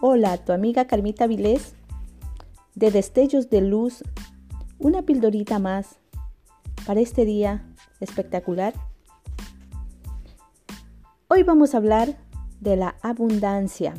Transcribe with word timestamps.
Hola, 0.00 0.36
tu 0.36 0.52
amiga 0.52 0.86
Carmita 0.86 1.26
Vilés 1.26 1.74
de 2.76 2.92
Destellos 2.92 3.50
de 3.50 3.62
Luz, 3.62 4.04
una 4.78 5.02
pildorita 5.02 5.58
más 5.58 5.98
para 6.86 7.00
este 7.00 7.24
día 7.24 7.66
espectacular. 7.98 8.74
Hoy 11.26 11.42
vamos 11.42 11.74
a 11.74 11.78
hablar 11.78 12.16
de 12.60 12.76
la 12.76 12.94
abundancia. 13.02 13.94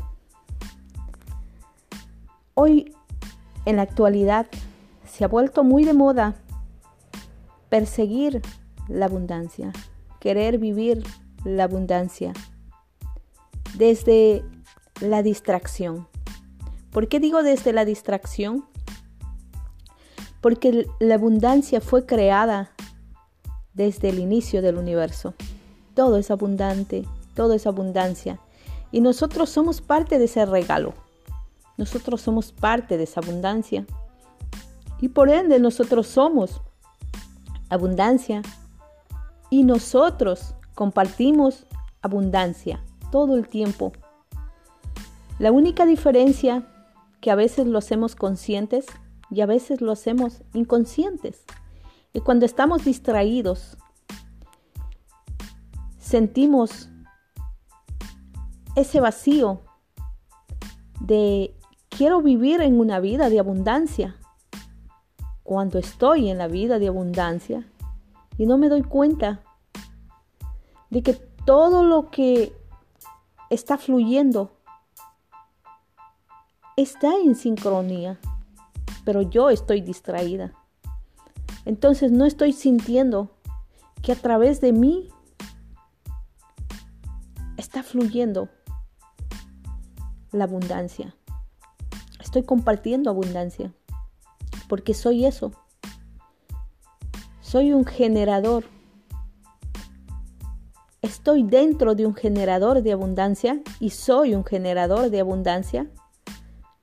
Hoy, 2.54 2.96
en 3.66 3.76
la 3.76 3.82
actualidad, 3.82 4.48
se 5.06 5.26
ha 5.26 5.28
vuelto 5.28 5.66
muy 5.66 5.84
de 5.84 5.94
moda 5.94 6.36
perseguir 7.68 8.42
la 8.88 9.08
abundancia, 9.08 9.74
querer 10.22 10.60
vivir 10.60 11.04
la 11.44 11.66
abundancia 11.66 12.32
desde 13.78 14.46
la 15.02 15.24
distracción. 15.24 16.08
¿Por 16.92 17.08
qué 17.08 17.20
digo 17.20 17.44
desde 17.44 17.74
la 17.74 17.86
distracción? 17.86 18.66
Porque 20.42 20.88
la 21.00 21.16
abundancia 21.16 21.82
fue 21.82 22.06
creada 22.06 22.72
desde 23.74 24.10
el 24.10 24.20
inicio 24.20 24.62
del 24.62 24.78
universo. 24.78 25.34
Todo 25.94 26.18
es 26.18 26.32
abundante, 26.32 27.06
todo 27.36 27.54
es 27.54 27.68
abundancia. 27.68 28.40
Y 28.92 29.02
nosotros 29.02 29.50
somos 29.50 29.82
parte 29.82 30.18
de 30.18 30.26
ese 30.26 30.46
regalo. 30.46 30.94
Nosotros 31.78 32.22
somos 32.22 32.52
parte 32.52 32.98
de 32.98 33.04
esa 33.04 33.20
abundancia. 33.20 33.86
Y 35.00 35.10
por 35.10 35.30
ende 35.30 35.60
nosotros 35.60 36.08
somos 36.08 36.62
abundancia. 37.70 38.42
Y 39.50 39.64
nosotros 39.64 40.56
compartimos 40.76 41.66
abundancia 42.02 42.84
todo 43.12 43.36
el 43.36 43.48
tiempo 43.48 43.94
la 45.40 45.54
única 45.54 45.86
diferencia 45.86 46.68
que 47.22 47.32
a 47.32 47.36
veces 47.36 47.66
lo 47.66 47.78
hacemos 47.78 48.16
conscientes 48.16 48.86
y 49.32 49.42
a 49.42 49.46
veces 49.46 49.82
lo 49.82 49.94
hacemos 49.94 50.44
inconscientes. 50.54 51.46
Y 52.14 52.20
cuando 52.20 52.46
estamos 52.46 52.84
distraídos, 52.84 53.78
sentimos 55.98 56.90
ese 58.76 59.00
vacío 59.00 59.62
de 61.00 61.56
quiero 61.88 62.22
vivir 62.22 62.62
en 62.62 62.80
una 62.80 63.00
vida 63.00 63.30
de 63.30 63.40
abundancia. 63.40 64.18
Cuando 65.44 65.80
estoy 65.80 66.30
en 66.30 66.38
la 66.38 66.48
vida 66.48 66.80
de 66.80 66.90
abundancia 66.90 67.66
y 68.38 68.46
no 68.46 68.58
me 68.58 68.70
doy 68.70 68.84
cuenta 68.84 69.42
de 70.90 71.02
que 71.02 71.14
todo 71.14 71.84
lo 71.84 72.12
que 72.12 72.54
está 73.50 73.78
fluyendo 73.78 74.59
está 76.82 77.14
en 77.18 77.36
sincronía, 77.36 78.20
pero 79.04 79.22
yo 79.22 79.50
estoy 79.50 79.82
distraída. 79.82 80.54
Entonces 81.66 82.12
no 82.12 82.26
estoy 82.26 82.54
sintiendo 82.54 83.36
que 84.02 84.14
a 84.14 84.16
través 84.16 84.62
de 84.62 84.72
mí 84.72 85.10
está 87.58 87.84
fluyendo 87.84 88.50
la 90.32 90.46
abundancia. 90.46 91.16
Estoy 92.20 92.44
compartiendo 92.44 93.10
abundancia, 93.10 93.74
porque 94.68 94.94
soy 94.94 95.26
eso. 95.26 95.52
Soy 97.42 97.74
un 97.74 97.86
generador. 97.86 98.66
Estoy 101.02 101.44
dentro 101.44 101.96
de 101.96 102.06
un 102.06 102.14
generador 102.14 102.84
de 102.84 102.94
abundancia 102.94 103.62
y 103.80 103.90
soy 103.90 104.36
un 104.36 104.46
generador 104.46 105.10
de 105.10 105.20
abundancia 105.20 105.90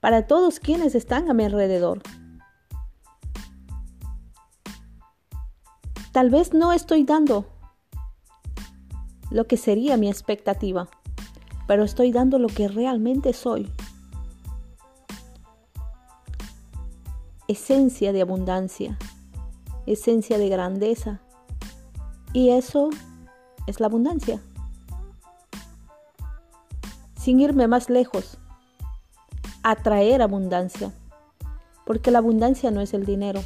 para 0.00 0.26
todos 0.26 0.60
quienes 0.60 0.94
están 0.94 1.30
a 1.30 1.34
mi 1.34 1.44
alrededor. 1.44 2.02
Tal 6.12 6.30
vez 6.30 6.54
no 6.54 6.72
estoy 6.72 7.04
dando 7.04 7.46
lo 9.30 9.46
que 9.46 9.56
sería 9.56 9.96
mi 9.96 10.08
expectativa, 10.08 10.88
pero 11.66 11.84
estoy 11.84 12.12
dando 12.12 12.38
lo 12.38 12.48
que 12.48 12.68
realmente 12.68 13.32
soy. 13.32 13.70
Esencia 17.48 18.12
de 18.12 18.22
abundancia, 18.22 18.98
esencia 19.86 20.38
de 20.38 20.48
grandeza. 20.48 21.20
Y 22.32 22.50
eso 22.50 22.90
es 23.66 23.80
la 23.80 23.86
abundancia. 23.86 24.40
Sin 27.14 27.40
irme 27.40 27.68
más 27.68 27.90
lejos, 27.90 28.38
atraer 29.70 30.22
abundancia. 30.22 30.92
Porque 31.84 32.12
la 32.12 32.18
abundancia 32.18 32.70
no 32.70 32.80
es 32.80 32.94
el 32.94 33.04
dinero. 33.04 33.40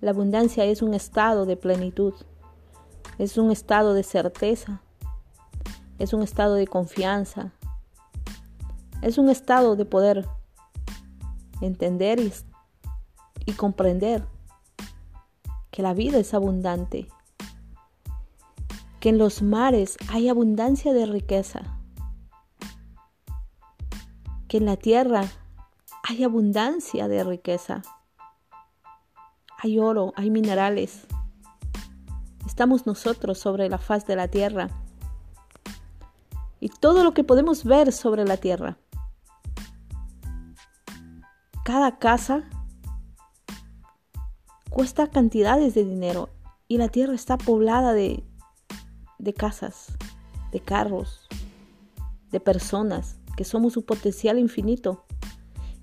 La 0.00 0.10
abundancia 0.10 0.64
es 0.64 0.80
un 0.80 0.94
estado 0.94 1.44
de 1.44 1.58
plenitud. 1.58 2.14
Es 3.18 3.36
un 3.36 3.50
estado 3.50 3.92
de 3.92 4.04
certeza. 4.04 4.80
Es 5.98 6.14
un 6.14 6.22
estado 6.22 6.54
de 6.54 6.66
confianza. 6.66 7.52
Es 9.02 9.18
un 9.18 9.28
estado 9.28 9.76
de 9.76 9.84
poder 9.84 10.26
entender 11.60 12.18
y, 13.44 13.52
comprender 13.52 14.24
que 15.70 15.82
la 15.82 15.92
vida 15.92 16.18
es 16.18 16.32
abundante. 16.32 17.08
Que 18.98 19.10
en 19.10 19.18
los 19.18 19.42
mares 19.42 19.98
hay 20.08 20.30
abundancia 20.30 20.94
de 20.94 21.04
riqueza 21.04 21.63
que 24.54 24.58
en 24.58 24.66
la 24.66 24.76
tierra 24.76 25.24
hay 26.04 26.22
abundancia 26.22 27.08
de 27.08 27.24
riqueza. 27.24 27.82
Hay 29.58 29.80
oro, 29.80 30.12
hay 30.14 30.30
minerales. 30.30 31.08
Estamos 32.46 32.86
nosotros 32.86 33.36
sobre 33.36 33.68
la 33.68 33.78
faz 33.78 34.06
de 34.06 34.14
la 34.14 34.28
tierra. 34.28 34.70
Y 36.60 36.68
todo 36.68 37.02
lo 37.02 37.14
que 37.14 37.24
podemos 37.24 37.64
ver 37.64 37.90
sobre 37.90 38.24
la 38.24 38.36
tierra. 38.36 38.78
Cada 41.64 41.98
casa 41.98 42.44
cuesta 44.70 45.08
cantidades 45.08 45.74
de 45.74 45.84
dinero 45.84 46.28
y 46.68 46.78
la 46.78 46.86
tierra 46.86 47.14
está 47.14 47.38
poblada 47.38 47.92
de, 47.92 48.22
de 49.18 49.34
casas, 49.34 49.88
de 50.52 50.60
carros, 50.60 51.26
de 52.30 52.38
personas 52.38 53.16
que 53.36 53.44
somos 53.44 53.72
su 53.72 53.84
potencial 53.84 54.38
infinito. 54.38 55.04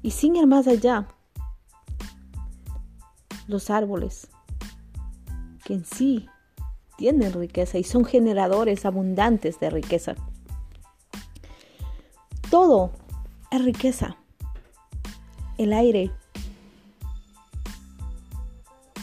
Y 0.02 0.12
sin 0.12 0.36
ir 0.36 0.48
más 0.48 0.68
allá, 0.68 1.08
los 3.48 3.70
árboles, 3.70 4.28
que 5.64 5.74
en 5.74 5.86
sí 5.86 6.28
tienen 6.98 7.34
riqueza 7.34 7.78
y 7.78 7.84
son 7.84 8.06
generadores 8.06 8.86
abundantes 8.86 9.60
de 9.60 9.70
riqueza. 9.70 10.16
Todo 12.50 12.92
es 13.52 13.64
riqueza. 13.64 14.18
El 15.58 15.74
aire 15.74 16.12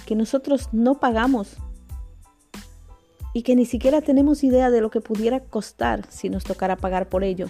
que 0.07 0.15
nosotros 0.17 0.71
no 0.73 0.99
pagamos 0.99 1.57
y 3.35 3.43
que 3.43 3.55
ni 3.55 3.67
siquiera 3.67 4.01
tenemos 4.01 4.43
idea 4.43 4.71
de 4.71 4.81
lo 4.81 4.91
que 4.91 5.01
pudiera 5.01 5.41
costar 5.41 6.07
si 6.11 6.31
nos 6.31 6.45
tocara 6.45 6.77
pagar 6.77 7.09
por 7.09 7.25
ello 7.25 7.49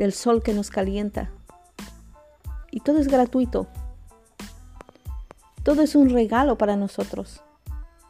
del 0.00 0.14
sol 0.14 0.42
que 0.42 0.54
nos 0.54 0.70
calienta. 0.70 1.30
Y 2.70 2.80
todo 2.80 2.96
es 3.00 3.06
gratuito. 3.06 3.66
Todo 5.62 5.82
es 5.82 5.94
un 5.94 6.08
regalo 6.08 6.56
para 6.56 6.74
nosotros 6.74 7.42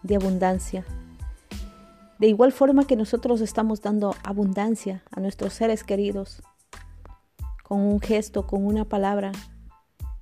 de 0.05 0.15
abundancia. 0.15 0.85
De 2.21 2.29
igual 2.29 2.53
forma 2.53 2.87
que 2.87 2.95
nosotros 2.95 3.41
estamos 3.41 3.83
dando 3.83 4.15
abundancia 4.23 5.03
a 5.11 5.19
nuestros 5.19 5.53
seres 5.53 5.83
queridos, 5.83 6.45
con 7.65 7.81
un 7.81 7.99
gesto, 7.99 8.47
con 8.47 8.65
una 8.65 8.85
palabra, 8.85 9.33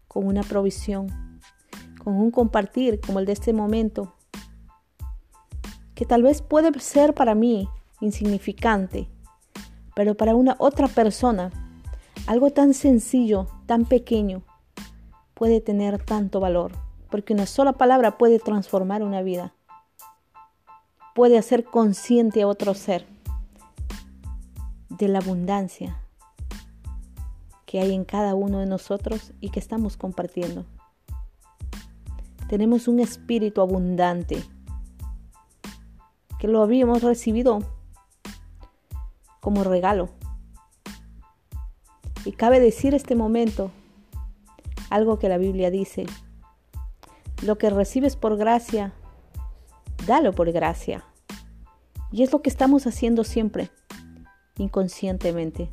con 0.06 0.26
una 0.26 0.44
provisión, 0.44 1.40
con 2.02 2.14
un 2.14 2.30
compartir 2.30 2.98
como 2.98 3.18
el 3.18 3.26
de 3.26 3.32
este 3.32 3.52
momento, 3.52 4.14
que 5.94 6.06
tal 6.06 6.22
vez 6.22 6.40
puede 6.40 6.80
ser 6.80 7.12
para 7.12 7.34
mí 7.34 7.68
insignificante, 8.00 9.10
pero 9.94 10.16
para 10.16 10.34
una 10.34 10.56
otra 10.58 10.88
persona, 10.88 11.67
algo 12.28 12.50
tan 12.50 12.74
sencillo, 12.74 13.46
tan 13.64 13.86
pequeño, 13.86 14.42
puede 15.32 15.62
tener 15.62 16.04
tanto 16.04 16.40
valor, 16.40 16.72
porque 17.10 17.32
una 17.32 17.46
sola 17.46 17.72
palabra 17.72 18.18
puede 18.18 18.38
transformar 18.38 19.02
una 19.02 19.22
vida, 19.22 19.54
puede 21.14 21.38
hacer 21.38 21.64
consciente 21.64 22.42
a 22.42 22.46
otro 22.46 22.74
ser 22.74 23.06
de 24.90 25.08
la 25.08 25.20
abundancia 25.20 25.96
que 27.64 27.80
hay 27.80 27.94
en 27.94 28.04
cada 28.04 28.34
uno 28.34 28.58
de 28.58 28.66
nosotros 28.66 29.32
y 29.40 29.48
que 29.48 29.58
estamos 29.58 29.96
compartiendo. 29.96 30.66
Tenemos 32.46 32.88
un 32.88 33.00
espíritu 33.00 33.62
abundante 33.62 34.44
que 36.38 36.46
lo 36.46 36.62
habíamos 36.62 37.02
recibido 37.02 37.60
como 39.40 39.64
regalo. 39.64 40.17
Y 42.28 42.32
cabe 42.32 42.60
decir 42.60 42.94
este 42.94 43.14
momento 43.14 43.70
algo 44.90 45.18
que 45.18 45.30
la 45.30 45.38
Biblia 45.38 45.70
dice. 45.70 46.04
Lo 47.42 47.56
que 47.56 47.70
recibes 47.70 48.16
por 48.16 48.36
gracia, 48.36 48.92
dalo 50.06 50.34
por 50.34 50.52
gracia. 50.52 51.06
Y 52.12 52.22
es 52.22 52.30
lo 52.30 52.42
que 52.42 52.50
estamos 52.50 52.86
haciendo 52.86 53.24
siempre, 53.24 53.70
inconscientemente. 54.58 55.70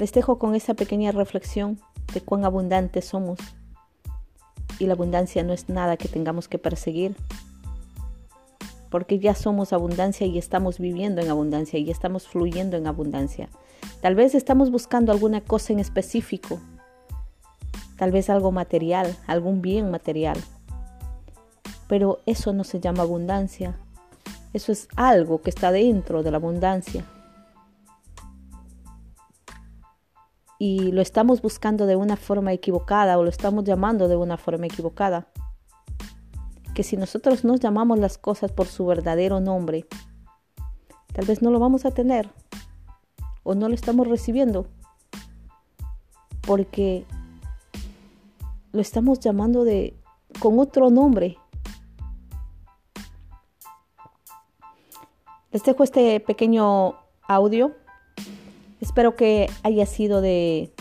Les 0.00 0.12
dejo 0.12 0.40
con 0.40 0.56
esa 0.56 0.74
pequeña 0.74 1.12
reflexión 1.12 1.78
de 2.12 2.20
cuán 2.20 2.44
abundantes 2.44 3.04
somos. 3.04 3.38
Y 4.80 4.86
la 4.86 4.94
abundancia 4.94 5.44
no 5.44 5.52
es 5.52 5.68
nada 5.68 5.96
que 5.96 6.08
tengamos 6.08 6.48
que 6.48 6.58
perseguir, 6.58 7.14
porque 8.90 9.20
ya 9.20 9.36
somos 9.36 9.72
abundancia 9.72 10.26
y 10.26 10.36
estamos 10.36 10.80
viviendo 10.80 11.22
en 11.22 11.30
abundancia 11.30 11.78
y 11.78 11.92
estamos 11.92 12.26
fluyendo 12.26 12.76
en 12.76 12.88
abundancia. 12.88 13.48
Tal 14.04 14.14
vez 14.14 14.34
estamos 14.34 14.70
buscando 14.70 15.12
alguna 15.12 15.40
cosa 15.40 15.72
en 15.72 15.78
específico, 15.78 16.60
tal 17.96 18.12
vez 18.12 18.28
algo 18.28 18.52
material, 18.52 19.16
algún 19.26 19.62
bien 19.62 19.90
material, 19.90 20.36
pero 21.88 22.18
eso 22.26 22.52
no 22.52 22.64
se 22.64 22.80
llama 22.80 23.00
abundancia, 23.00 23.78
eso 24.52 24.72
es 24.72 24.88
algo 24.96 25.40
que 25.40 25.48
está 25.48 25.72
dentro 25.72 26.22
de 26.22 26.30
la 26.30 26.36
abundancia. 26.36 27.02
Y 30.58 30.92
lo 30.92 31.00
estamos 31.00 31.40
buscando 31.40 31.86
de 31.86 31.96
una 31.96 32.16
forma 32.16 32.52
equivocada 32.52 33.16
o 33.16 33.22
lo 33.22 33.30
estamos 33.30 33.64
llamando 33.64 34.06
de 34.08 34.16
una 34.16 34.36
forma 34.36 34.66
equivocada. 34.66 35.28
Que 36.74 36.82
si 36.82 36.98
nosotros 36.98 37.42
nos 37.42 37.58
llamamos 37.58 37.98
las 37.98 38.18
cosas 38.18 38.52
por 38.52 38.66
su 38.66 38.84
verdadero 38.84 39.40
nombre, 39.40 39.86
tal 41.14 41.24
vez 41.24 41.40
no 41.40 41.50
lo 41.50 41.58
vamos 41.58 41.86
a 41.86 41.90
tener 41.90 42.28
o 43.44 43.54
no 43.54 43.68
lo 43.68 43.74
estamos 43.74 44.08
recibiendo 44.08 44.66
porque 46.40 47.04
lo 48.72 48.80
estamos 48.80 49.20
llamando 49.20 49.64
de 49.64 49.94
con 50.40 50.58
otro 50.58 50.90
nombre. 50.90 51.38
Les 55.52 55.62
dejo 55.62 55.84
este 55.84 56.18
pequeño 56.18 56.96
audio. 57.28 57.72
Espero 58.80 59.14
que 59.14 59.48
haya 59.62 59.86
sido 59.86 60.20
de 60.20 60.74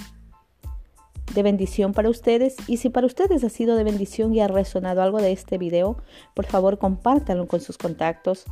de 1.33 1.43
bendición 1.43 1.93
para 1.93 2.09
ustedes 2.09 2.55
y 2.67 2.77
si 2.77 2.89
para 2.89 3.07
ustedes 3.07 3.43
ha 3.43 3.49
sido 3.49 3.75
de 3.75 3.83
bendición 3.83 4.33
y 4.33 4.41
ha 4.41 4.47
resonado 4.47 5.01
algo 5.01 5.19
de 5.19 5.31
este 5.31 5.57
video, 5.57 5.97
por 6.33 6.45
favor 6.45 6.77
compártanlo 6.77 7.47
con 7.47 7.59
sus 7.59 7.77
contactos. 7.77 8.45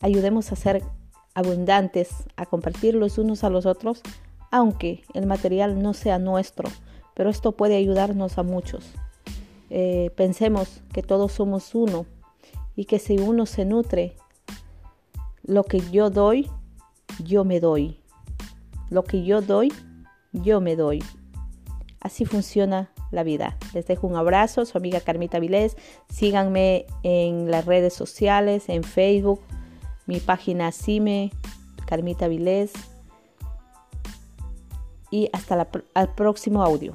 Ayudemos 0.00 0.52
a 0.52 0.56
ser 0.56 0.82
abundantes, 1.36 2.08
a 2.36 2.46
compartirlos 2.46 3.18
unos 3.18 3.44
a 3.44 3.50
los 3.50 3.66
otros, 3.66 4.00
aunque 4.50 5.04
el 5.12 5.26
material 5.26 5.82
no 5.82 5.92
sea 5.92 6.18
nuestro, 6.18 6.70
pero 7.14 7.28
esto 7.28 7.52
puede 7.52 7.76
ayudarnos 7.76 8.38
a 8.38 8.42
muchos. 8.42 8.86
Eh, 9.68 10.10
pensemos 10.16 10.80
que 10.94 11.02
todos 11.02 11.32
somos 11.32 11.74
uno 11.74 12.06
y 12.74 12.86
que 12.86 12.98
si 12.98 13.18
uno 13.18 13.44
se 13.44 13.66
nutre, 13.66 14.16
lo 15.42 15.64
que 15.64 15.80
yo 15.90 16.08
doy, 16.08 16.50
yo 17.22 17.44
me 17.44 17.60
doy. 17.60 18.00
Lo 18.88 19.04
que 19.04 19.22
yo 19.22 19.42
doy, 19.42 19.74
yo 20.32 20.62
me 20.62 20.74
doy. 20.74 21.04
Así 22.00 22.24
funciona 22.24 22.90
la 23.10 23.24
vida. 23.24 23.58
Les 23.74 23.86
dejo 23.86 24.06
un 24.06 24.16
abrazo, 24.16 24.64
su 24.64 24.78
amiga 24.78 25.00
Carmita 25.00 25.38
Vilés. 25.38 25.76
Síganme 26.08 26.86
en 27.02 27.50
las 27.50 27.66
redes 27.66 27.92
sociales, 27.92 28.70
en 28.70 28.84
Facebook, 28.84 29.42
mi 30.06 30.20
página 30.20 30.72
CIME, 30.72 31.32
Carmita 31.86 32.28
Vilés. 32.28 32.72
Y 35.10 35.28
hasta 35.32 35.68
el 35.94 36.08
próximo 36.10 36.62
audio. 36.62 36.94